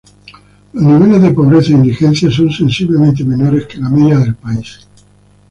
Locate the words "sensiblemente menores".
2.61-3.67